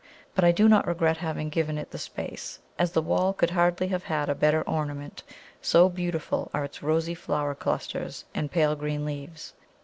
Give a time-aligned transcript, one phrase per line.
[0.33, 3.87] But I do not regret having given it the space, as the wall could hardly
[3.89, 5.21] have had a better ornament,
[5.61, 9.53] so beautiful are its rosy flower clusters and pale green leaves.